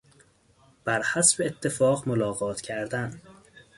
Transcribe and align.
بر 0.83 1.01
حسب 1.01 1.41
اتفاق 1.47 2.07
ملاقات 2.09 2.61
کردن 2.61 3.21